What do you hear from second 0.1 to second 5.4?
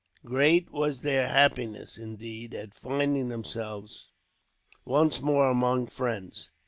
Great was their happiness, indeed, at finding themselves once